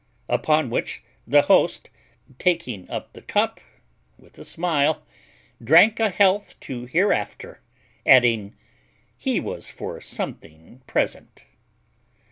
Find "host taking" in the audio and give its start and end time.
1.43-2.89